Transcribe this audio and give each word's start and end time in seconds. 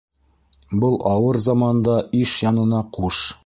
Был 0.83 0.95
ауыр 1.11 1.39
заманда 1.49 2.01
иш 2.23 2.35
янына 2.49 2.85
ҡуш. 2.99 3.25